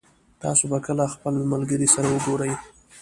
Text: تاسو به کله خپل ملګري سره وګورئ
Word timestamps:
تاسو 0.41 0.63
به 0.71 0.77
کله 0.85 1.05
خپل 1.13 1.33
ملګري 1.51 1.87
سره 1.93 2.07
وګورئ 2.15 2.53